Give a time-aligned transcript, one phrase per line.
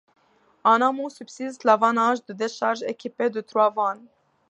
[0.63, 4.07] En amont, subsiste le vannage de décharge équipé de trois vannes.